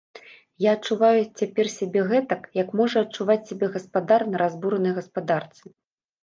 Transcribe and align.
Я 0.63 0.69
адчуваю 0.77 1.17
цяпер 1.41 1.69
сябе 1.73 2.01
гэтак, 2.11 2.41
як 2.61 2.71
можа 2.79 2.97
адчуваць 3.05 3.37
сябе 3.51 3.65
гаспадар 3.77 4.27
на 4.31 4.37
разбуранай 4.45 4.97
гаспадарцы. 4.99 5.63